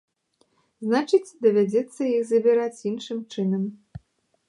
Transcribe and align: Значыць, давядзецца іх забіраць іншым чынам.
Значыць, 0.85 1.35
давядзецца 1.47 2.01
іх 2.15 2.21
забіраць 2.33 2.83
іншым 2.93 3.25
чынам. 3.37 3.73